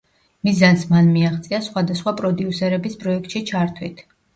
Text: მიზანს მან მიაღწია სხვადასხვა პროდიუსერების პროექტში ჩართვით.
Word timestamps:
მიზანს 0.47 0.85
მან 0.93 1.11
მიაღწია 1.19 1.61
სხვადასხვა 1.67 2.17
პროდიუსერების 2.25 3.03
პროექტში 3.07 3.49
ჩართვით. 3.55 4.09